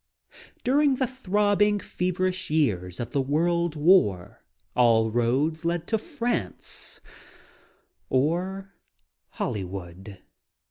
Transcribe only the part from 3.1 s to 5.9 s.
the World War all roads led